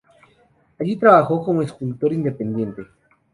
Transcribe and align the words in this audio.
Allí 0.79 0.95
trabajó 0.95 1.45
como 1.45 1.61
escultor 1.61 2.11
independiente. 2.11 2.87